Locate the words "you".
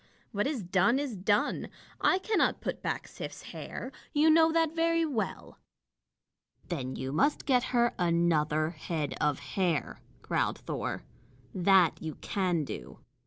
4.13-4.31, 6.95-7.11, 12.01-12.15